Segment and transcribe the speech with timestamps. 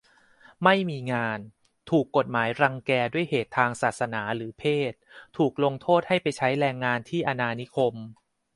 [0.63, 1.39] ไม่มีงาน
[1.89, 4.93] ถูกกฎหมายรังแกด้วยเหตุทางศาสนาหรือเพศ
[5.37, 7.95] ถูกลงโทษให้ไปใช้แรงงานที่อาณานิคม